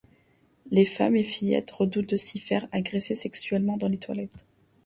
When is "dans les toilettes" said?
3.77-4.45